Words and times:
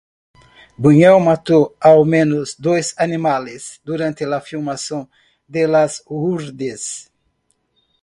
Buñuel 0.77 1.21
mató 1.23 1.75
al 1.79 2.07
menos 2.07 2.55
dos 2.57 2.95
animales 2.97 3.79
durante 3.83 4.25
la 4.25 4.41
filmación 4.41 5.07
de 5.47 5.67
"Las 5.67 6.01
Hurdes". 6.07 7.11